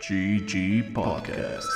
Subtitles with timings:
[0.00, 1.66] GG Podcast.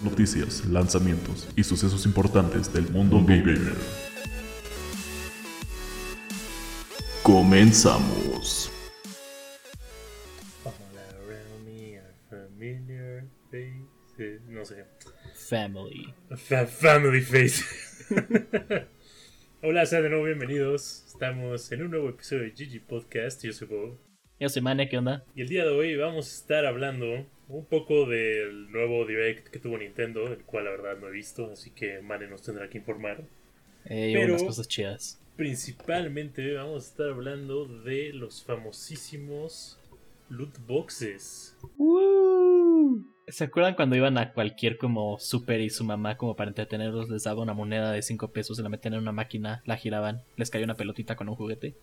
[0.00, 3.74] Noticias, lanzamientos y sucesos importantes del mundo gamer.
[7.22, 8.70] Comenzamos.
[10.64, 10.72] All
[11.26, 14.40] around me are familiar faces.
[14.48, 14.84] No sé.
[15.34, 16.12] Family.
[16.36, 17.64] Fa- family faces.
[19.62, 21.04] Hola, sean de nuevo bienvenidos.
[21.06, 23.44] Estamos en un nuevo episodio de GG Podcast.
[23.44, 24.11] Yo soy Bob.
[24.42, 25.24] Yo soy Mane, ¿qué onda?
[25.36, 29.60] Y el día de hoy vamos a estar hablando un poco del nuevo Direct que
[29.60, 32.78] tuvo Nintendo, el cual la verdad no he visto, así que Mane nos tendrá que
[32.78, 33.22] informar.
[33.84, 35.22] Eh, Pero- unas cosas chidas.
[35.36, 39.78] Principalmente vamos a estar hablando de los famosísimos
[40.28, 41.56] loot boxes.
[43.28, 47.22] ¿Se acuerdan cuando iban a cualquier como super y su mamá como para entretenerlos les
[47.22, 50.50] daba una moneda de 5 pesos, se la metían en una máquina, la giraban, les
[50.50, 51.76] caía una pelotita con un juguete?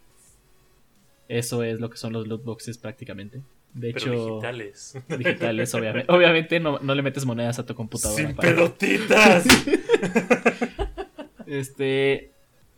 [1.29, 3.41] Eso es lo que son los loot boxes prácticamente.
[3.73, 4.97] De Pero hecho, digitales.
[5.17, 6.11] digitales, obviamente.
[6.11, 8.17] Obviamente no, no le metes monedas a tu computadora.
[8.27, 9.45] Sin para- pelotitas.
[11.47, 12.31] Este,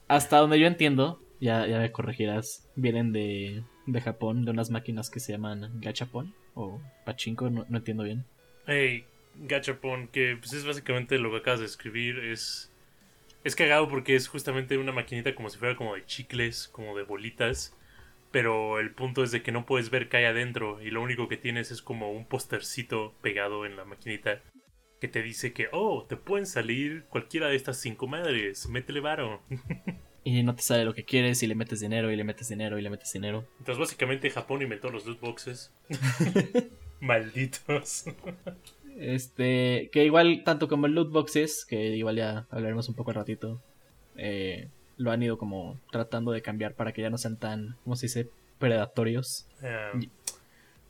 [0.08, 5.10] hasta donde yo entiendo, ya, ya me corregirás, vienen de, de Japón, de unas máquinas
[5.10, 8.24] que se llaman gachapon o pachinko, no, no entiendo bien.
[8.66, 9.04] Hey,
[9.36, 12.72] Gachapon, que pues es básicamente lo que acabas de escribir, es...
[13.44, 17.04] Es cagado porque es justamente una maquinita como si fuera como de chicles, como de
[17.04, 17.76] bolitas.
[18.32, 21.28] Pero el punto es de que no puedes ver qué hay adentro y lo único
[21.28, 24.42] que tienes es como un postercito pegado en la maquinita
[25.02, 29.42] que te dice que, oh, te pueden salir cualquiera de estas cinco madres, métele varo.
[30.24, 32.78] Y no te sale lo que quieres y le metes dinero y le metes dinero
[32.78, 33.48] y le metes dinero.
[33.58, 35.74] Entonces básicamente Japón inventó los loot boxes.
[37.00, 38.06] Malditos.
[38.98, 43.16] Este, que igual tanto como el loot boxes, que igual ya hablaremos un poco al
[43.16, 43.64] ratito,
[44.16, 47.96] eh, lo han ido como tratando de cambiar para que ya no sean tan, ¿cómo
[47.96, 48.30] se dice?
[48.60, 49.48] Predatorios.
[49.64, 49.92] Ah,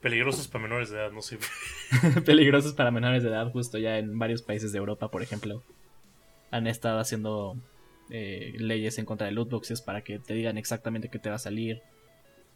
[0.00, 1.38] peligrosos para menores de edad, no sé.
[2.26, 5.62] peligrosos para menores de edad, justo ya en varios países de Europa, por ejemplo,
[6.50, 7.56] han estado haciendo
[8.10, 11.36] eh, leyes en contra de loot boxes para que te digan exactamente qué te va
[11.36, 11.80] a salir.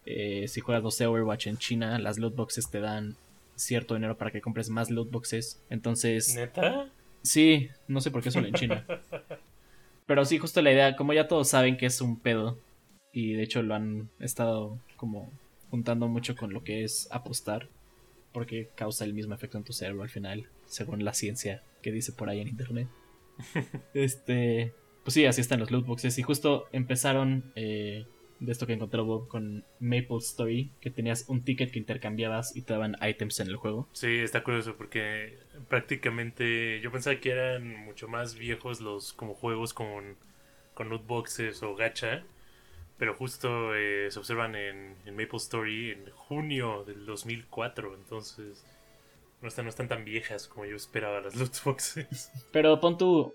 [0.05, 3.15] Eh, si juegas 12 Overwatch en China, las loot boxes te dan
[3.55, 5.61] cierto dinero para que compres más loot boxes.
[5.69, 6.89] Entonces, ¿Neta?
[7.23, 8.85] sí, no sé por qué solo en China.
[10.07, 12.57] Pero sí, justo la idea, como ya todos saben que es un pedo,
[13.11, 15.29] y de hecho lo han estado como
[15.69, 17.67] juntando mucho con lo que es apostar,
[18.31, 22.13] porque causa el mismo efecto en tu cerebro al final, según la ciencia que dice
[22.13, 22.87] por ahí en internet.
[23.93, 24.73] este,
[25.03, 28.05] pues sí, así están los loot boxes, y justo empezaron eh,
[28.39, 32.61] de esto que encontré Bob con Maple Story, que tenías un ticket que intercambiabas y
[32.61, 33.87] te daban items en el juego.
[33.93, 35.37] Sí, está curioso porque
[35.69, 40.15] prácticamente yo pensaba que eran mucho más viejos los como juegos con,
[40.73, 42.23] con loot boxes o gacha,
[42.97, 48.65] pero justo eh, se observan en, en Maple Story en junio del 2004, entonces
[49.41, 52.31] no están, no están tan viejas como yo esperaba las loot boxes.
[52.51, 53.33] Pero pon tú,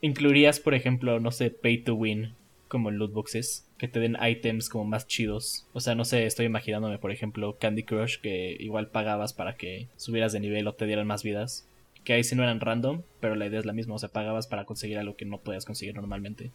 [0.00, 2.34] incluirías, por ejemplo, no sé, pay to win
[2.74, 5.68] como loot boxes, que te den items como más chidos.
[5.74, 9.86] O sea, no sé, estoy imaginándome, por ejemplo, Candy Crush, que igual pagabas para que
[9.94, 11.68] subieras de nivel o te dieran más vidas.
[12.02, 14.48] Que ahí sí no eran random, pero la idea es la misma, o sea, pagabas
[14.48, 16.50] para conseguir algo que no podías conseguir normalmente.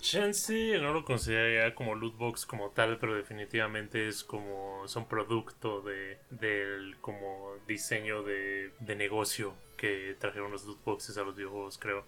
[0.00, 5.82] Chance no lo consideraría como loot box como tal, pero definitivamente es como son producto
[5.82, 11.76] de del como diseño de, de negocio que trajeron los loot boxes a los videojuegos,
[11.76, 12.06] creo.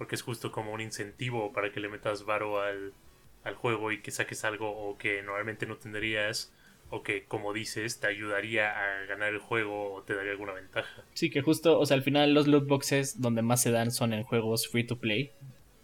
[0.00, 2.94] Porque es justo como un incentivo para que le metas varo al,
[3.44, 6.54] al juego y que saques algo o que normalmente no tendrías
[6.88, 11.04] o que como dices te ayudaría a ganar el juego o te daría alguna ventaja.
[11.12, 14.14] Sí, que justo, o sea, al final los loot boxes donde más se dan son
[14.14, 15.32] en juegos free to play,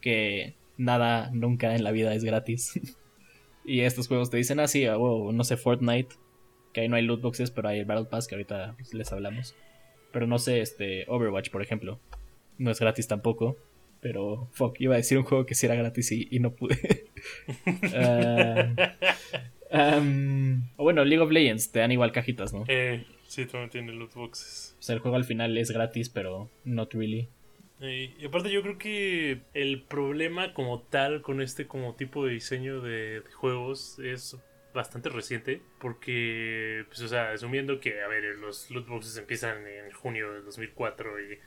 [0.00, 2.81] que nada nunca en la vida es gratis.
[3.66, 6.16] y estos juegos te dicen así, ah, wow, no sé, Fortnite,
[6.72, 9.54] que ahí no hay loot boxes, pero hay el Battle Pass que ahorita les hablamos.
[10.10, 12.00] Pero no sé, este Overwatch, por ejemplo,
[12.56, 13.56] no es gratis tampoco.
[14.01, 17.07] Pero, fuck, iba a decir un juego que sí era gratis y, y no pude.
[19.72, 22.65] Ah, um, o bueno, League of Legends, te dan igual cajitas, ¿no?
[22.69, 24.77] Eh, sí, también tiene loot boxes.
[24.78, 27.28] O sea, el juego al final es gratis, pero not really.
[27.81, 32.33] Eh, y aparte yo creo que el problema como tal con este como tipo de
[32.33, 34.37] diseño de, de juegos es
[34.72, 39.91] bastante reciente porque pues o sea asumiendo que a ver los loot boxes empiezan en
[39.91, 41.39] junio del 2004 y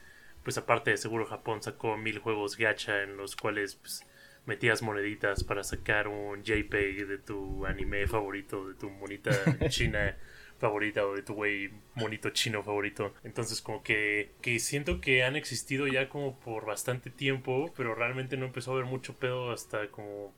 [0.44, 4.06] pues aparte de seguro Japón sacó mil juegos gacha en los cuales pues
[4.46, 9.32] metías moneditas para sacar un JPEG de tu anime favorito de tu monita
[9.70, 10.18] china
[10.60, 13.14] favorita o de tu güey monito chino favorito.
[13.24, 18.38] Entonces como que, que siento que han existido ya como por bastante tiempo, pero realmente
[18.38, 20.34] no empezó a haber mucho pedo hasta como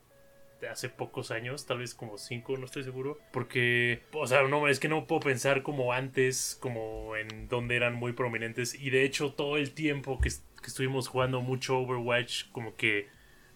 [0.69, 3.17] hace pocos años, tal vez como cinco, no estoy seguro.
[3.31, 7.93] Porque, o sea, no, es que no puedo pensar como antes, como en donde eran
[7.93, 8.73] muy prominentes.
[8.75, 13.07] Y de hecho, todo el tiempo que, que estuvimos jugando mucho Overwatch, como que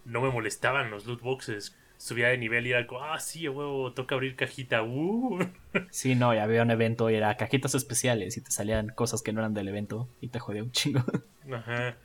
[0.04, 1.76] no me molestaban los loot boxes.
[1.98, 5.38] Subía de nivel y era como, ah, sí, huevo, toca abrir cajita, uh.
[5.90, 9.32] Sí, no, ya había un evento y era cajitas especiales y te salían cosas que
[9.32, 11.02] no eran del evento y te jodía un chingo.
[11.50, 11.96] Ajá.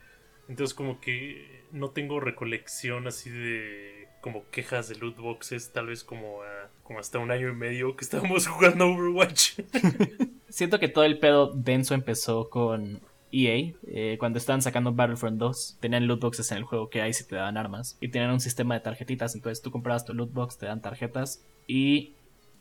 [0.48, 3.91] Entonces, como que no tengo recolección así de
[4.22, 6.38] como quejas de loot boxes, tal vez como,
[6.84, 9.60] como hasta un año y medio que estábamos jugando Overwatch.
[10.48, 13.00] Siento que todo el pedo denso empezó con
[13.32, 17.12] EA, eh, cuando estaban sacando Battlefront 2, tenían loot boxes en el juego que ahí
[17.12, 17.98] sí te daban armas.
[18.00, 21.44] Y tenían un sistema de tarjetitas, entonces tú comprabas tu loot box, te dan tarjetas
[21.66, 22.14] y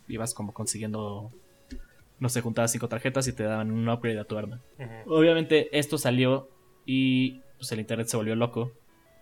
[0.07, 1.31] ibas como consiguiendo,
[2.19, 4.61] no sé, juntabas cinco tarjetas y te daban un upgrade a tu arma.
[5.05, 6.49] Obviamente esto salió
[6.87, 8.71] y pues el internet se volvió loco.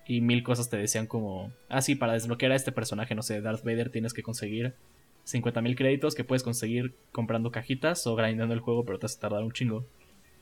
[0.05, 3.41] Y mil cosas te decían como, ah sí, para desbloquear a este personaje, no sé,
[3.41, 4.73] Darth Vader tienes que conseguir
[5.25, 9.09] 50 mil créditos que puedes conseguir comprando cajitas o grindando el juego, pero te a
[9.19, 9.85] tardar un chingo.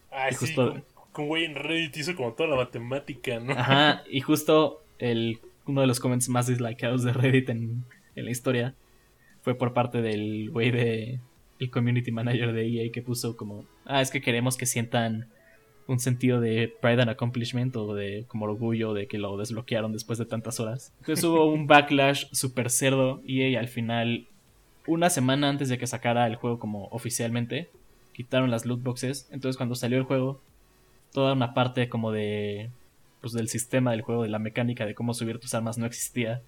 [0.09, 0.81] Ah, sí, justo
[1.21, 3.54] un güey en Reddit hizo como toda la matemática, ¿no?
[3.54, 8.74] Ajá, y justo el, uno de los comments más dislikeados de Reddit en, la historia
[9.42, 11.19] fue por parte del güey de
[11.59, 15.27] el community manager de EA que puso como, ah, es que queremos que sientan
[15.87, 20.19] un sentido de pride and accomplishment o de como orgullo de que lo desbloquearon después
[20.19, 20.93] de tantas horas.
[20.99, 24.27] Entonces hubo un backlash super cerdo y al final,
[24.85, 27.69] una semana antes de que sacara el juego como oficialmente,
[28.13, 29.27] quitaron las loot boxes.
[29.31, 30.41] Entonces cuando salió el juego,
[31.13, 32.69] toda una parte como de
[33.21, 36.41] pues del sistema del juego, de la mecánica de cómo subir tus armas no existía.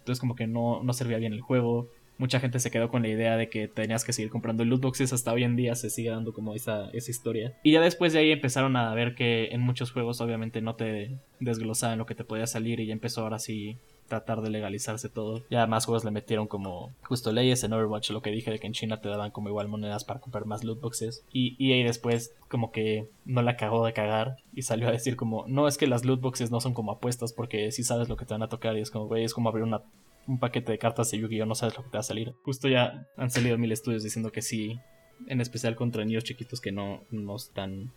[0.00, 1.88] Entonces como que no, no servía bien el juego.
[2.18, 5.12] Mucha gente se quedó con la idea de que tenías que seguir comprando loot boxes
[5.12, 7.54] hasta hoy en día se sigue dando como esa, esa historia.
[7.62, 11.18] Y ya después de ahí empezaron a ver que en muchos juegos obviamente no te
[11.40, 13.78] desglosaban lo que te podía salir y ya empezó ahora sí
[14.08, 15.42] tratar de legalizarse todo.
[15.50, 18.66] Ya más juegos le metieron como justo leyes en Overwatch, lo que dije de que
[18.66, 21.24] en China te daban como igual monedas para comprar más loot boxes.
[21.32, 25.46] Y EA después como que no la cagó de cagar y salió a decir como,
[25.48, 28.26] no es que las loot boxes no son como apuestas porque si sabes lo que
[28.26, 29.82] te van a tocar y es como, güey, es como abrir una,
[30.26, 31.46] un paquete de cartas de Yu-Gi-Oh!
[31.46, 32.34] no sabes lo que te va a salir.
[32.42, 34.78] Justo ya han salido mil estudios diciendo que sí,
[35.26, 37.92] en especial contra niños chiquitos que no, no están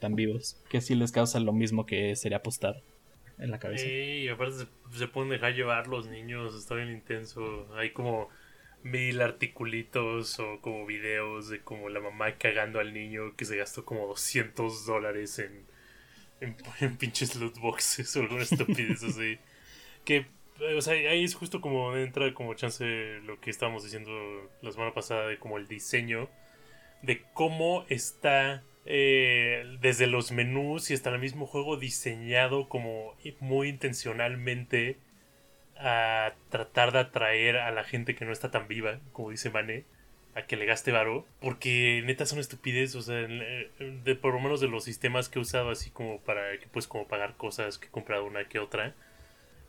[0.00, 2.82] tan vivos, que sí les causa lo mismo que sería apostar
[3.38, 3.84] en la cabeza.
[3.84, 7.68] Sí, y aparte se, pueden dejar llevar los niños, está bien intenso.
[7.74, 8.28] Hay como
[8.82, 13.84] mil articulitos o como videos de como la mamá cagando al niño que se gastó
[13.84, 15.66] como 200 dólares en,
[16.80, 19.38] en, pinches loot boxes o alguna estupidez así.
[20.04, 20.26] Que,
[20.76, 24.10] o sea, ahí es justo como entra como chance lo que estábamos diciendo
[24.62, 26.28] la semana pasada de como el diseño
[27.02, 33.68] de cómo está eh, desde los menús y hasta el mismo juego diseñado como muy
[33.68, 34.98] intencionalmente
[35.78, 39.84] a tratar de atraer a la gente que no está tan viva, como dice Mane,
[40.34, 44.60] a que le gaste varo, porque neta son estupidez, o sea, de, por lo menos
[44.60, 47.88] de los sistemas que he usado así como para que puedes como pagar cosas que
[47.88, 48.94] he comprado una que otra,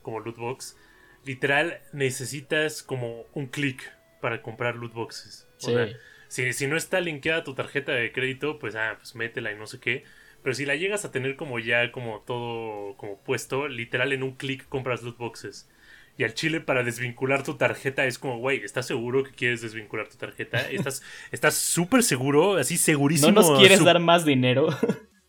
[0.08, 0.78] como lootbox,
[1.26, 5.50] literal necesitas como un clic para comprar lootboxes.
[5.58, 5.90] O sea,
[6.30, 9.68] si, si no está linkeada tu tarjeta de crédito, pues ah, pues métela y no
[9.68, 10.06] sé qué.
[10.44, 14.32] Pero si la llegas a tener como ya como todo como puesto, literal en un
[14.38, 15.70] clic compras loot boxes.
[16.18, 20.08] Y al chile para desvincular tu tarjeta es como, güey, ¿estás seguro que quieres desvincular
[20.08, 20.62] tu tarjeta?
[20.72, 21.04] ¿Estás
[21.34, 22.56] estás súper seguro?
[22.56, 23.34] Así segurísimo.
[23.34, 24.70] ¿No nos quieres dar más dinero?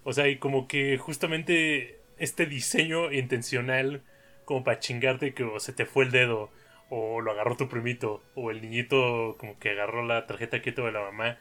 [0.04, 4.04] o sea, y como que justamente este diseño intencional
[4.48, 6.48] como para chingarte que se te fue el dedo
[6.88, 10.92] o lo agarró tu primito, o el niñito como que agarró la tarjeta quieto de
[10.92, 11.38] la mamá,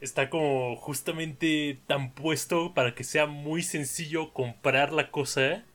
[0.00, 5.66] está como justamente tan puesto para que sea muy sencillo comprar la cosa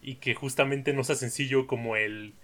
[0.00, 2.34] y que justamente no sea sencillo como el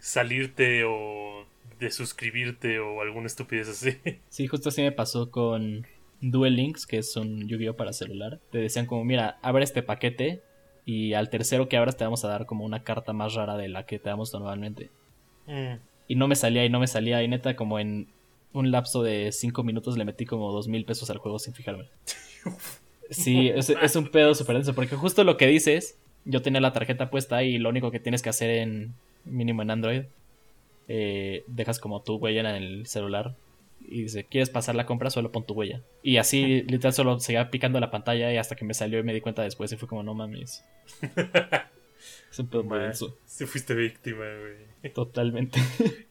[0.00, 1.46] salirte o
[1.78, 3.98] de suscribirte o alguna estupidez así.
[4.30, 5.86] Sí, justo así me pasó con
[6.20, 8.40] Duel Links, que es un Yu-Gi-Oh para celular.
[8.50, 10.42] Te decían como, mira, abre este paquete
[10.84, 13.68] y al tercero que abras te vamos a dar como una carta más rara de
[13.68, 14.90] la que te damos normalmente.
[15.46, 15.74] Mm.
[16.08, 17.22] Y no me salía y no me salía.
[17.22, 18.08] Y neta, como en
[18.52, 21.88] un lapso de 5 minutos le metí como dos mil pesos al juego sin fijarme.
[23.10, 24.74] Sí, es, un pedo súper denso.
[24.74, 28.22] Porque justo lo que dices, yo tenía la tarjeta puesta y lo único que tienes
[28.22, 28.94] que hacer en
[29.26, 30.02] mínimo en Android,
[30.88, 33.34] eh, dejas como tu huella en el celular
[33.88, 35.10] y dice, ¿quieres pasar la compra?
[35.10, 35.82] Solo pon tu huella.
[36.02, 39.14] Y así, literal, solo seguía picando la pantalla y hasta que me salió y me
[39.14, 40.64] di cuenta después y fue como, no mames.
[42.30, 42.64] Es un pedo
[43.26, 44.92] Si fuiste víctima, güey.
[44.94, 45.60] Totalmente.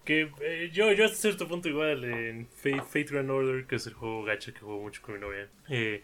[0.05, 3.93] que eh, yo, yo hasta cierto punto igual en Fate, Grand Order, que es el
[3.93, 5.49] juego gacha que juego mucho con mi novia.
[5.67, 6.03] Eh,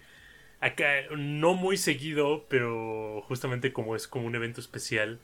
[0.60, 5.20] acá no muy seguido, pero justamente como es como un evento especial,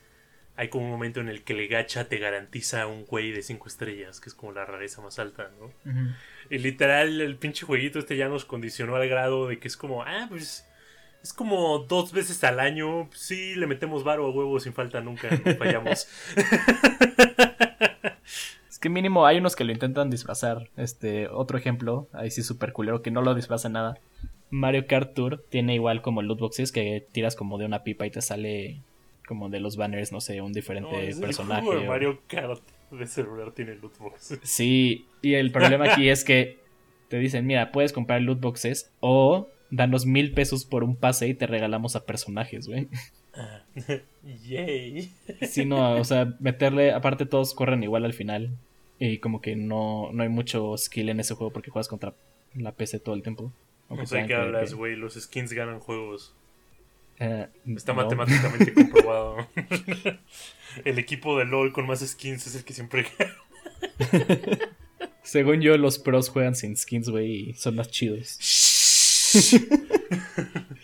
[0.56, 3.68] hay como un momento en el que el gacha te garantiza un güey de 5
[3.68, 5.72] estrellas, que es como la rareza más alta, ¿no?
[6.50, 10.04] Y literal, el pinche jueguito este ya nos condicionó al grado de que es como,
[10.04, 10.66] ah, pues
[11.24, 13.10] es como dos veces al año.
[13.14, 16.08] Sí, le metemos varo a huevo sin falta nunca, no fallamos.
[18.70, 20.70] Es que mínimo hay unos que lo intentan disfrazar.
[20.76, 24.00] Este, otro ejemplo, ahí sí super culero, que no lo disfraza nada.
[24.50, 28.12] Mario Kart Tour tiene igual como loot boxes que tiras como de una pipa y
[28.12, 28.82] te sale
[29.34, 31.68] como de los banners, no sé, un diferente No, el personaje.
[31.68, 32.62] o- Mario Kart
[32.92, 34.40] de celular tiene loot boxes.
[34.44, 36.60] Sí, y el problema aquí es que
[37.08, 41.34] te dicen, mira, puedes comprar loot boxes o danos mil pesos por un pase y
[41.34, 42.88] te regalamos a personajes, güey.
[43.34, 43.64] Ah,
[44.46, 45.12] Yay.
[45.42, 48.52] Sí, no, o sea, meterle, aparte todos corren igual al final.
[49.00, 52.14] Y como que no, no hay mucho skill en ese juego porque juegas contra
[52.54, 53.52] la PC todo el tiempo.
[53.90, 54.96] No sé qué hablas, güey.
[54.96, 56.36] Los skins ganan juegos.
[57.24, 58.04] Eh, Está no.
[58.04, 59.48] matemáticamente comprobado.
[60.86, 63.06] el equipo de LOL con más skins es el que siempre.
[65.24, 68.38] Según yo, los pros juegan sin skins, güey, y son más chidos.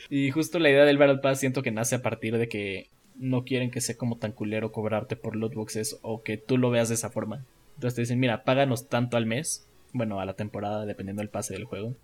[0.09, 3.43] Y justo la idea del Battle Pass siento que nace a partir de que no
[3.43, 6.87] quieren que sea como tan culero cobrarte por loot boxes o que tú lo veas
[6.87, 7.45] de esa forma.
[7.75, 11.53] Entonces te dicen, mira, páganos tanto al mes, bueno, a la temporada, dependiendo del pase
[11.53, 11.95] del juego.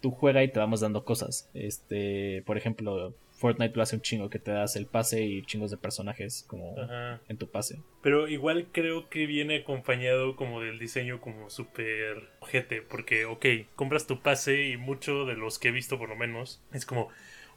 [0.00, 1.48] Tú juega y te vamos dando cosas.
[1.54, 5.70] Este, por ejemplo, Fortnite lo hace un chingo que te das el pase y chingos
[5.70, 7.20] de personajes como Ajá.
[7.28, 7.80] en tu pase.
[8.02, 12.82] Pero igual creo que viene acompañado como del diseño como súper ojete.
[12.82, 16.62] Porque, ok, compras tu pase y mucho de los que he visto por lo menos
[16.72, 17.08] es como,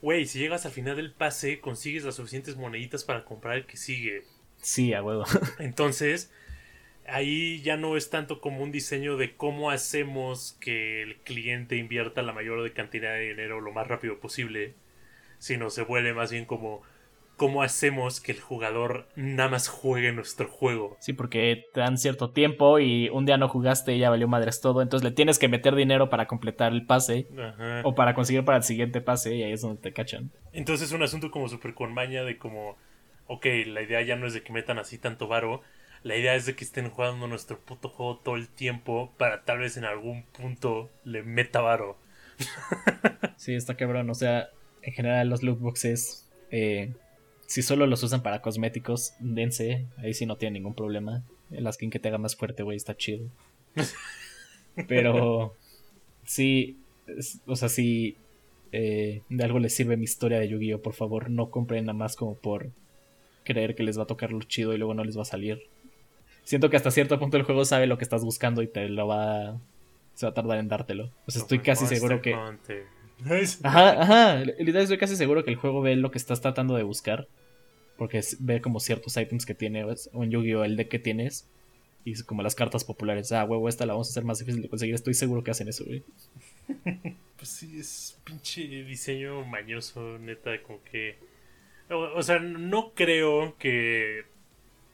[0.01, 3.77] güey, si llegas al final del pase consigues las suficientes moneditas para comprar el que
[3.77, 4.23] sigue.
[4.57, 5.23] Sí, a huevo.
[5.59, 6.31] Entonces,
[7.07, 12.21] ahí ya no es tanto como un diseño de cómo hacemos que el cliente invierta
[12.21, 14.73] la mayor cantidad de dinero lo más rápido posible,
[15.39, 16.81] sino se vuelve más bien como
[17.39, 20.97] cómo hacemos que el jugador nada más juegue nuestro juego.
[20.99, 24.59] Sí, porque te dan cierto tiempo y un día no jugaste y ya valió madres
[24.59, 24.81] todo.
[24.81, 27.81] Entonces le tienes que meter dinero para completar el pase Ajá.
[27.85, 30.31] o para conseguir para el siguiente pase y ahí es donde te cachan.
[30.51, 32.75] Entonces es un asunto como súper con maña de como,
[33.27, 35.61] ok, la idea ya no es de que metan así tanto varo,
[36.03, 39.59] la idea es de que estén jugando nuestro puto juego todo el tiempo para tal
[39.59, 41.97] vez en algún punto le meta varo.
[43.37, 44.09] Sí, está cabrón.
[44.09, 44.49] O sea,
[44.81, 46.93] en general los loot boxes, eh,
[47.47, 49.85] si solo los usan para cosméticos, dense.
[49.97, 51.23] Ahí sí no tiene ningún problema.
[51.49, 53.27] La skin que te haga más fuerte, güey, está chido.
[54.87, 55.53] Pero
[56.25, 58.17] sí, es- o sea, si
[58.71, 62.15] eh, de algo les sirve mi historia de Yu-Gi-Oh, por favor, no compren nada más
[62.15, 62.69] como por
[63.43, 65.63] creer que les va a tocar lo chido y luego no les va a salir.
[66.43, 69.07] Siento que hasta cierto punto el juego sabe lo que estás buscando y te lo
[69.07, 69.59] va...
[70.13, 71.11] Se va a tardar en dártelo.
[71.27, 72.33] O sea, estoy casi seguro que...
[73.63, 74.43] Ajá, ajá.
[74.59, 77.27] Literal estoy casi seguro que el juego ve lo que estás tratando de buscar.
[77.97, 80.63] Porque ve como ciertos items que tiene, o en Yu-Gi-Oh!
[80.63, 81.49] el deck que tienes.
[82.05, 83.31] Y como las cartas populares.
[83.31, 84.95] Ah, huevo, esta la vamos a hacer más difícil de conseguir.
[84.95, 86.03] Estoy seguro que hacen eso, güey.
[87.39, 91.15] Pues sí, es pinche diseño mañoso, neta, como que...
[91.89, 94.25] O, o sea, no creo que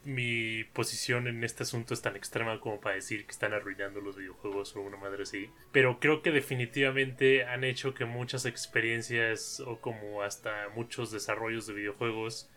[0.06, 4.16] mi posición en este asunto es tan extrema como para decir que están arruinando los
[4.16, 5.50] videojuegos o una madre así.
[5.72, 11.74] Pero creo que definitivamente han hecho que muchas experiencias o como hasta muchos desarrollos de
[11.74, 12.50] videojuegos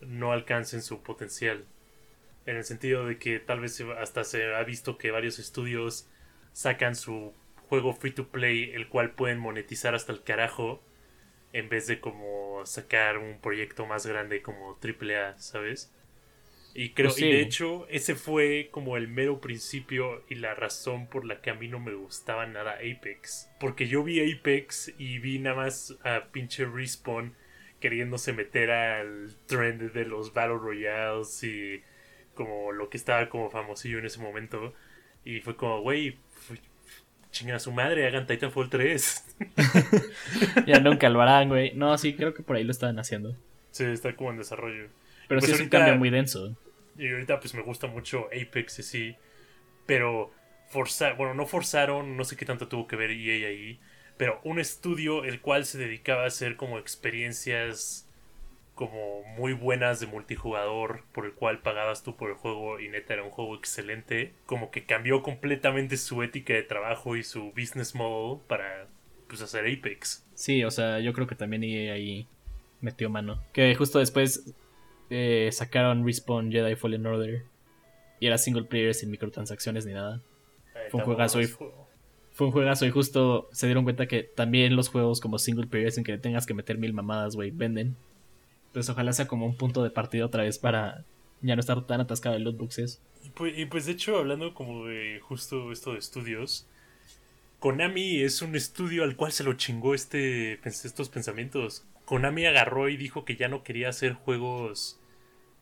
[0.00, 1.64] no alcancen su potencial.
[2.46, 6.10] En el sentido de que tal vez hasta se ha visto que varios estudios
[6.52, 7.32] sacan su
[7.68, 10.82] juego free to play, el cual pueden monetizar hasta el carajo,
[11.52, 15.92] en vez de como sacar un proyecto más grande como AAA, ¿sabes?
[16.74, 17.26] Y creo, Pues sí.
[17.26, 21.50] y de hecho, ese fue como el mero principio y la razón por la que
[21.50, 23.48] a mí no me gustaba nada Apex.
[23.58, 27.34] Porque yo vi Apex y vi nada más a pinche Respawn
[27.80, 31.82] queriéndose meter al trend de los Battle Royales y
[32.34, 34.72] como lo que estaba como famosillo en ese momento.
[35.24, 36.16] Y fue como, güey,
[37.32, 39.24] chingan a su madre, hagan Titanfall 3.
[40.66, 41.72] Ya nunca lo harán, güey.
[41.74, 43.34] No, sí, creo que por ahí lo estaban haciendo.
[43.70, 44.88] sí, está como en desarrollo.
[45.28, 46.56] Pero Pues sí es un cambio muy denso.
[46.96, 49.16] Y ahorita pues me gusta mucho Apex y sí.
[49.86, 50.32] Pero
[50.68, 53.80] forzar, bueno, no forzaron, no sé qué tanto tuvo que ver EA ahí.
[54.16, 58.08] Pero un estudio el cual se dedicaba a hacer como experiencias
[58.74, 63.14] como muy buenas de multijugador por el cual pagabas tú por el juego y neta
[63.14, 64.34] era un juego excelente.
[64.46, 68.86] Como que cambió completamente su ética de trabajo y su business model para
[69.26, 70.24] pues hacer Apex.
[70.34, 72.28] Sí, o sea, yo creo que también EA ahí
[72.80, 73.42] metió mano.
[73.52, 74.54] Que justo después
[75.10, 77.44] eh, sacaron Respawn Jedi Fallen Order.
[78.20, 80.20] Y era single player sin microtransacciones ni nada.
[80.74, 81.46] Eh, Fue un juegazo y-.
[81.46, 85.90] Fue un juegazo y justo se dieron cuenta que también los juegos como single player
[85.90, 87.96] sin que le tengas que meter mil mamadas, güey, venden.
[88.66, 91.04] Entonces ojalá sea como un punto de partida otra vez para
[91.40, 93.02] ya no estar tan atascado en loot boxes.
[93.24, 96.66] Y pues, y pues de hecho, hablando como de justo esto de estudios,
[97.58, 101.84] Konami es un estudio al cual se lo chingó este, estos pensamientos.
[102.08, 104.98] Konami agarró y dijo que ya no quería hacer juegos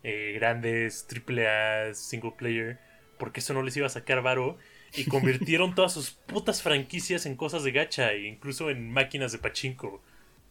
[0.03, 2.79] eh, grandes, triple A, single player,
[3.19, 4.57] porque eso no les iba a sacar varo.
[4.95, 9.39] Y convirtieron todas sus putas franquicias en cosas de gacha, e incluso en máquinas de
[9.39, 10.01] pachinko,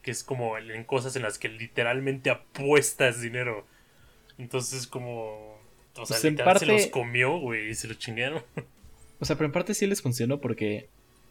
[0.02, 3.66] que es como en cosas en las que literalmente apuestas dinero.
[4.36, 5.56] Entonces como...
[5.98, 8.42] O sea, Pues, en literal se parte- los comió, güey, y se lo chingaron.
[9.18, 10.88] O sea, pero en parte sí les funcionó porque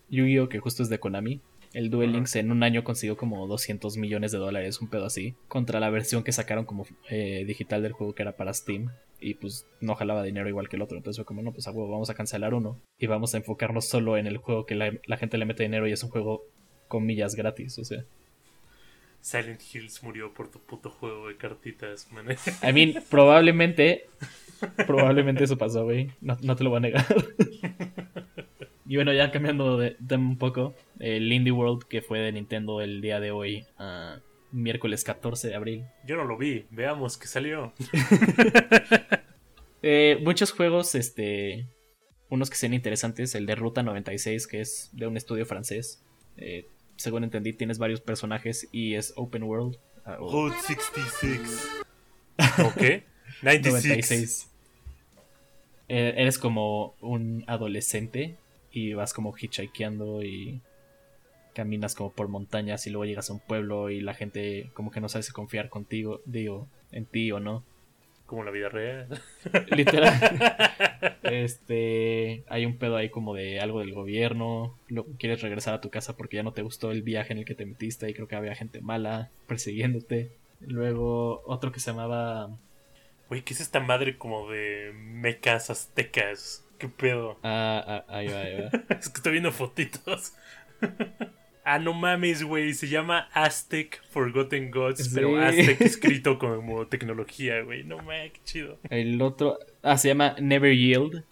[0.09, 1.39] Yu-Gi-Oh, que justo es de Konami,
[1.75, 2.13] el Duel.
[2.13, 5.89] Links en un año consiguió como 200 millones de dólares, un pedo así, contra la
[5.89, 8.91] versión que sacaron como eh, digital del juego que era para Steam.
[9.19, 10.97] Y pues no jalaba dinero igual que el otro.
[10.97, 12.79] Entonces fue como, no, pues a huevo, vamos a cancelar uno.
[12.97, 15.87] Y vamos a enfocarnos solo en el juego que la, la gente le mete dinero
[15.87, 16.43] y es un juego
[16.87, 17.77] comillas gratis.
[17.79, 18.05] O sea,
[19.25, 22.27] Silent Hills murió por tu puto juego de cartitas, man.
[22.61, 24.07] I mean, probablemente,
[24.85, 26.11] probablemente eso pasó, güey.
[26.21, 27.05] No, no te lo voy a negar.
[28.85, 30.75] y bueno, ya cambiando de tema un poco,
[31.05, 34.17] el Indie World que fue de Nintendo el día de hoy, ah,
[34.51, 35.85] miércoles 14 de abril.
[36.03, 37.73] Yo no lo vi, veamos que salió.
[39.87, 41.67] Eh, muchos juegos, este,
[42.31, 46.03] unos que sean interesantes, el de Ruta 96, que es de un estudio francés.
[46.37, 49.77] Eh, según entendí, tienes varios personajes y es open world.
[50.03, 51.69] ah, o Route 66.
[52.65, 52.81] ¿Ok?
[53.43, 53.73] 96.
[53.73, 54.51] 96.
[55.87, 58.37] Eh, eres como un adolescente
[58.71, 60.63] y vas como hitchhikeando y
[61.55, 65.01] caminas como por montañas y luego llegas a un pueblo y la gente como que
[65.01, 67.63] no sabe si confiar contigo, digo, en ti o no.
[68.27, 69.07] Como la vida real.
[69.75, 70.13] Literal.
[71.23, 75.89] este, hay un pedo ahí como de algo del gobierno, luego quieres regresar a tu
[75.89, 78.27] casa porque ya no te gustó el viaje en el que te metiste y creo
[78.27, 80.31] que había gente mala persiguiéndote.
[80.59, 82.49] Luego otro que se llamaba
[83.29, 86.65] Güey, ¿qué es esta madre como de mecas aztecas?
[86.77, 87.39] ¿Qué pedo?
[87.43, 88.69] ah, ah, ahí va, ahí va.
[88.99, 90.33] Es que estoy viendo fotitos.
[91.65, 92.73] Ah, no mames, güey.
[92.73, 95.11] Se llama Aztec Forgotten Gods, Sí.
[95.15, 97.83] pero Aztec escrito como tecnología, güey.
[97.83, 98.79] No mames, qué chido.
[98.89, 101.23] El otro, ah, se llama Never Yield.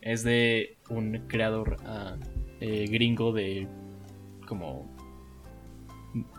[0.00, 1.76] Es de un creador
[2.60, 3.68] eh, gringo de
[4.46, 4.94] como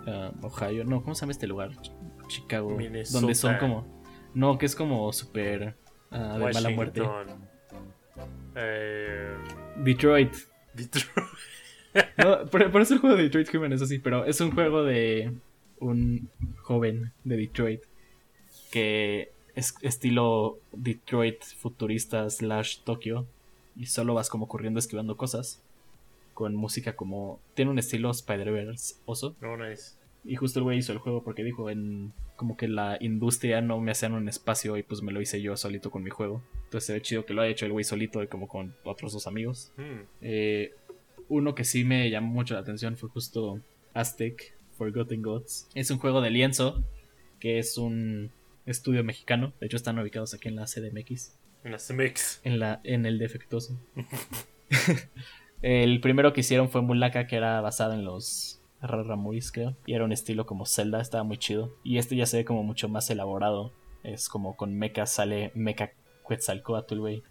[0.06, 0.84] ah, Ohio.
[0.84, 1.72] No, ¿cómo se llama este lugar?
[1.72, 1.92] Ch-
[2.28, 2.72] Chicago.
[2.72, 3.20] Minnesota.
[3.22, 3.88] Donde son como,
[4.34, 5.76] no, que es como súper
[6.12, 7.02] ah, de mala muerte.
[8.56, 9.36] Eh,
[9.78, 10.34] Detroit.
[10.74, 11.08] Detroit.
[12.18, 14.84] No, por, por eso el juego de Detroit Human es así, pero es un juego
[14.84, 15.32] de
[15.80, 16.30] un
[16.62, 17.82] joven de Detroit
[18.72, 23.26] que es estilo Detroit futurista slash Tokio
[23.78, 25.62] y solo vas como corriendo esquivando cosas
[26.34, 29.94] con música como tiene un estilo Spider-Verse oso No, nice.
[30.26, 33.80] y justo el güey hizo el juego porque dijo en como que la industria no
[33.80, 36.88] me hacían un espacio y pues me lo hice yo solito con mi juego entonces
[36.88, 39.28] se ve chido que lo haya hecho el güey solito y como con otros dos
[39.28, 40.02] amigos Hmm.
[40.22, 40.74] eh,
[41.30, 43.60] uno que sí me llamó mucho la atención fue justo
[43.94, 45.68] Aztec Forgotten Gods.
[45.74, 46.84] Es un juego de lienzo
[47.40, 48.32] que es un
[48.66, 49.54] estudio mexicano.
[49.60, 52.42] De hecho, están ubicados aquí en la CDMX, En la CMX.
[52.44, 53.80] en, la, en el defectuoso.
[55.62, 59.76] el primero que hicieron fue Mulaka, que era basado en los Ramuris, creo.
[59.86, 61.76] Y era un estilo como Zelda, estaba muy chido.
[61.84, 63.72] Y este ya se ve como mucho más elaborado.
[64.04, 65.92] Es como con mecha sale mecha
[66.28, 67.24] Quetzalcoatl, güey.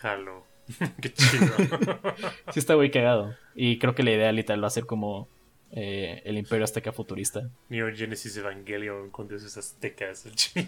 [0.00, 0.44] Jalo.
[1.00, 1.46] qué chido.
[2.52, 3.34] Sí está muy cagado.
[3.54, 5.28] Y creo que la idea literal va a ser como
[5.70, 7.50] eh, el imperio azteca futurista.
[7.68, 10.24] Neo Genesis Evangelion con dioses aztecas.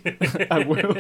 [0.51, 0.95] A huevo.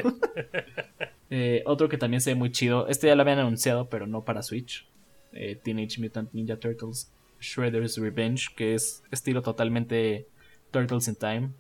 [1.31, 2.89] Eh, otro que también se ve muy chido.
[2.89, 4.87] Este ya lo habían anunciado, pero no para Switch.
[5.33, 10.27] Eh, Teenage Mutant Ninja Turtles Shredder's Revenge, que es estilo totalmente
[10.73, 11.51] Turtles in Time.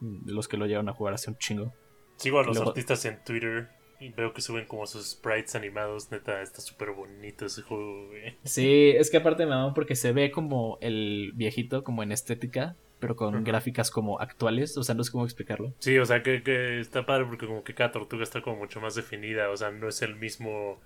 [0.00, 1.72] Mm, Los que lo llevan a jugar hace un chingo.
[2.16, 3.68] Sigo a los Luego- artistas en Twitter
[4.00, 6.10] y veo que suben como sus sprites animados.
[6.10, 8.36] Neta, está súper bonito ese juego, güey.
[8.44, 12.76] Sí, es que aparte me mamó porque se ve como el viejito, como en estética,
[13.00, 14.76] pero con gráficas como actuales.
[14.76, 15.72] O sea, no sé cómo explicarlo.
[15.78, 18.80] Sí, o sea, que, que está padre porque como que cada tortuga está como mucho
[18.80, 19.50] más definida.
[19.50, 20.80] O sea, no es el mismo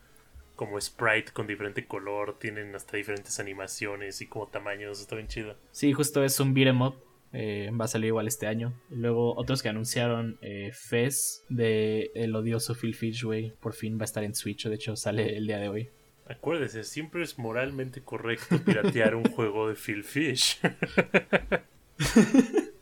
[0.57, 2.38] como sprite con diferente color.
[2.38, 5.01] Tienen hasta diferentes animaciones y como tamaños.
[5.01, 5.57] Está bien chido.
[5.71, 7.08] Sí, justo es un beat'em up.
[7.33, 8.73] Eh, va a salir igual este año.
[8.91, 13.53] Y luego otros que anunciaron eh, Fez de el odioso Phil Fish, güey.
[13.61, 14.67] Por fin va a estar en Switch.
[14.67, 15.91] De hecho, sale el día de hoy.
[16.27, 20.61] Acuérdese, siempre es moralmente correcto piratear un juego de Phil Fish.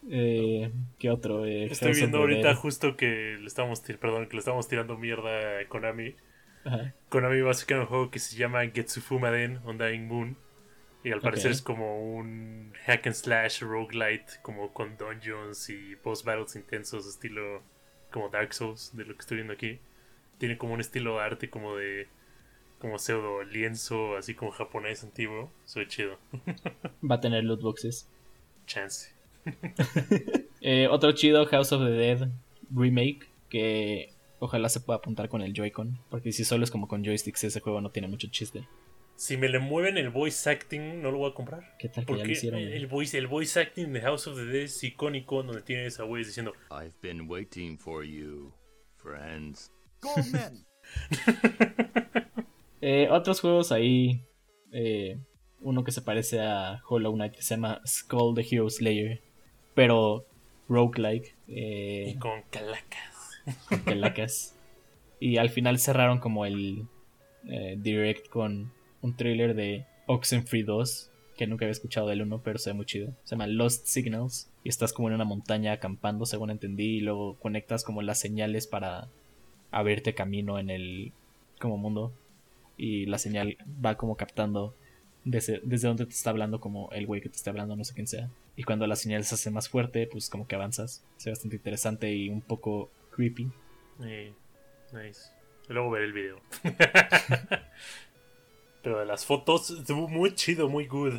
[0.09, 1.45] Eh, ¿Qué otro?
[1.47, 5.69] Eh, Estoy viendo ahorita justo que le estamos, perdón, que le estamos tirando mierda a
[5.69, 6.15] Konami.
[6.65, 6.95] Ajá.
[7.09, 10.37] Konami va a sacar un juego que se llama Getsufumaden Undying Moon.
[11.07, 16.25] Y al parecer es como un hack and slash roguelite, como con dungeons y boss
[16.25, 17.63] battles intensos, estilo
[18.11, 19.79] como Dark Souls, de lo que estoy viendo aquí.
[20.39, 22.09] Tiene como un estilo de arte como de
[22.81, 25.49] como pseudo lienzo, así como japonés antiguo.
[25.65, 26.19] Soy chido.
[27.09, 28.09] Va a tener loot boxes.
[28.67, 29.13] Chance.
[30.61, 32.29] Eh, otro chido, House of the Dead
[32.75, 37.05] Remake, que ojalá se pueda apuntar con el Joy-Con, porque si solo es como con
[37.05, 38.67] joysticks ese juego no tiene mucho chiste.
[39.17, 41.75] Si me le mueven el voice acting, no lo voy a comprar.
[41.79, 42.61] ¿Qué tal que ya lo Porque hicieron?
[42.61, 42.75] güey?
[42.75, 46.05] el voice, el voice acting de House of the Dead es icónico, donde tienes a
[46.05, 48.53] güeyes diciendo, I've been waiting for you,
[48.97, 49.73] friends.
[52.83, 54.23] Eh, otros juegos ahí.
[54.71, 55.19] eh,
[55.61, 59.23] uno que se parece a Hollow Knight que se llama Skull the Hero Slayer.
[59.75, 60.27] Pero
[60.69, 61.35] roguelike.
[61.49, 63.43] y Eh, con calacas.
[63.85, 64.53] pelacas.
[65.19, 66.87] Y al final cerraron como el
[67.49, 68.71] eh, direct con
[69.07, 71.11] un trailer de Oxenfree 2.
[71.37, 73.13] Que nunca había escuchado del 1, pero se ve muy chido.
[73.25, 74.51] Se llama Lost Signals.
[74.65, 76.97] Y estás como en una montaña acampando, según entendí.
[76.97, 79.09] Y luego conectas como las señales para
[79.71, 81.13] abrirte camino en el
[81.61, 82.13] como mundo.
[82.77, 84.75] Y la señal va como captando
[85.25, 87.95] desde, desde donde te está hablando, como el güey que te está hablando, no sé
[87.95, 88.31] quién sea.
[88.57, 91.05] Y cuando la señal se hace más fuerte, pues como que avanzas.
[91.19, 93.51] Se ve bastante interesante y un poco creepy.
[94.03, 94.33] Eh,
[94.93, 95.37] nice.
[95.69, 96.41] Luego veré el video.
[98.87, 101.15] Pero de las fotos, estuvo muy chido, muy good.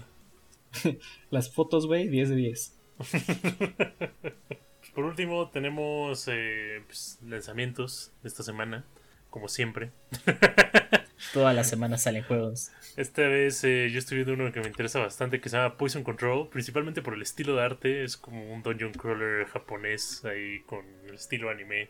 [1.31, 2.79] Las fotos, güey, 10 de 10.
[4.95, 8.85] Por último, tenemos eh, pues, lanzamientos de esta semana,
[9.29, 9.91] como siempre.
[11.33, 12.71] Todas las semanas salen juegos.
[12.95, 16.05] Esta vez eh, yo estoy viendo uno que me interesa bastante que se llama Poison
[16.05, 18.03] Control, principalmente por el estilo de arte.
[18.05, 21.89] Es como un dungeon crawler japonés ahí con el estilo anime.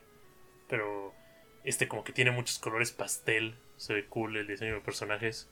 [0.68, 1.14] Pero
[1.64, 3.54] este como que tiene muchos colores pastel.
[3.76, 5.48] Se ve cool el diseño de personajes.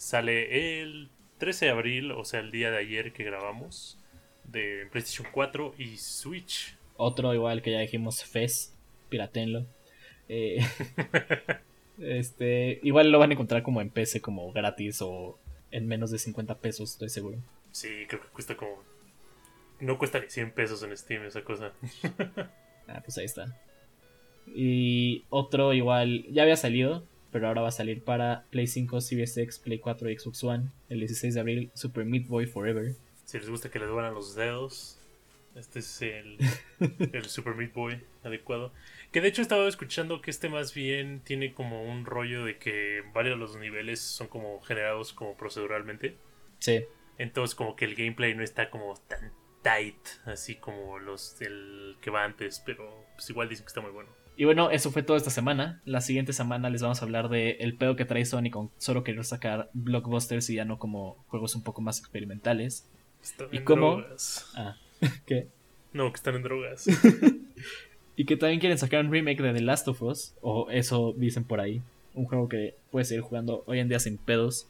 [0.00, 3.98] Sale el 13 de abril, o sea, el día de ayer que grabamos.
[4.44, 6.74] De PlayStation 4 y Switch.
[6.96, 8.74] Otro igual que ya dijimos, Fez,
[9.10, 9.66] piratenlo.
[10.30, 10.64] Eh,
[12.00, 15.38] este, igual lo van a encontrar como en PC, como gratis o
[15.70, 17.36] en menos de 50 pesos, estoy seguro.
[17.70, 18.82] Sí, creo que cuesta como...
[19.80, 21.74] No cuesta ni 100 pesos en Steam esa cosa.
[22.88, 23.56] Ah, pues ahí está.
[24.46, 29.36] Y otro igual, ya había salido, pero ahora va a salir para Play 5, Series
[29.36, 32.94] X, Play 4 y Xbox One el 16 de abril, Super Meat Boy Forever.
[33.24, 34.98] Si les gusta que les duelan los dedos,
[35.54, 36.38] este es el,
[37.12, 38.72] el Super Meat Boy adecuado.
[39.12, 43.02] Que de hecho estaba escuchando que este más bien tiene como un rollo de que
[43.12, 46.16] varios de los niveles son como generados como proceduralmente.
[46.58, 46.84] Sí,
[47.18, 52.10] Entonces como que el gameplay no está como tan tight, así como los del que
[52.10, 54.19] va antes, pero pues igual dicen que está muy bueno.
[54.36, 55.82] Y bueno, eso fue toda esta semana.
[55.84, 59.04] La siguiente semana les vamos a hablar de el pedo que trae Sony con solo
[59.04, 62.86] querer sacar blockbusters y ya no como juegos un poco más experimentales.
[63.22, 63.96] Están ¿Y en cómo?
[63.98, 64.50] drogas.
[64.56, 64.76] Ah,
[65.26, 65.48] ¿qué?
[65.92, 66.86] No, que están en drogas.
[68.16, 71.42] Y que también quieren sacar un remake de The Last of Us, o eso dicen
[71.44, 71.80] por ahí.
[72.12, 74.66] Un juego que puedes seguir jugando hoy en día sin pedos.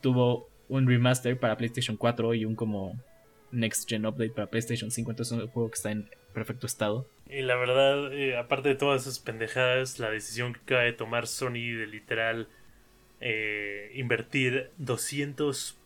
[0.00, 2.98] Tuvo un remaster para PlayStation 4 y un como
[3.52, 5.08] Next Gen Update para PlayStation 5.
[5.08, 7.06] Entonces es un juego que está en perfecto estado.
[7.30, 11.26] Y la verdad, eh, aparte de todas esas pendejadas, la decisión que acaba de tomar
[11.26, 12.48] Sony de literal
[13.20, 15.78] eh, invertir 200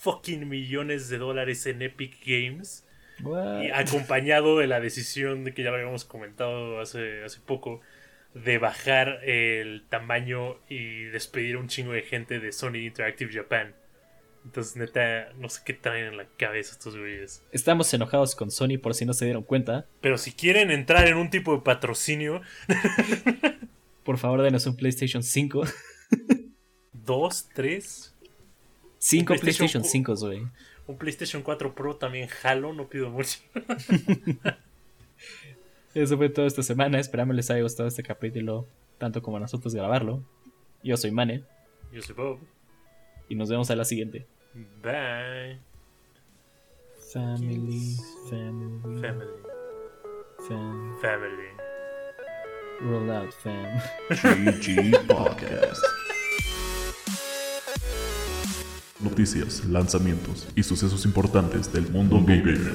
[0.00, 2.84] fucking millones de dólares en Epic Games,
[3.20, 7.80] y acompañado de la decisión de que ya lo habíamos comentado hace, hace poco,
[8.34, 13.74] de bajar el tamaño y despedir a un chingo de gente de Sony Interactive Japan.
[14.44, 17.42] Entonces, neta, no sé qué traen en la cabeza estos güeyes.
[17.52, 19.86] Estamos enojados con Sony por si no se dieron cuenta.
[20.00, 22.40] Pero si quieren entrar en un tipo de patrocinio,
[24.04, 25.64] Por favor, denos un PlayStation 5.
[26.92, 28.14] dos, tres,
[28.98, 30.46] 5 Un PlayStation PlayStation 5, güey.
[30.86, 33.38] un PlayStation 4 Pro también jalo, no pido mucho.
[35.94, 36.98] Eso fue todo esta semana.
[36.98, 38.66] Esperamos les haya gustado este capítulo,
[38.98, 40.22] tanto como a nosotros grabarlo.
[40.82, 41.42] Yo soy Mane
[41.92, 42.38] Yo soy Bob.
[43.28, 44.26] Y nos vemos a la siguiente.
[44.82, 45.60] Bye.
[47.12, 47.96] Family,
[48.28, 49.26] family, Family.
[50.46, 50.98] fam.
[51.00, 51.48] Family.
[52.80, 53.78] Roll out, fam.
[54.10, 55.82] GG Podcast.
[59.00, 62.74] Noticias, lanzamientos y sucesos importantes del mundo gamer.